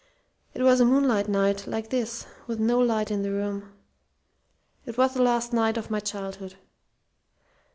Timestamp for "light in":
2.79-3.21